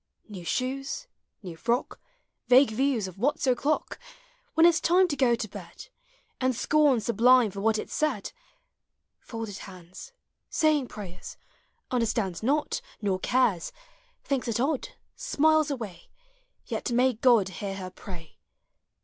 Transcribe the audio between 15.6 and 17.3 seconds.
away; Yet may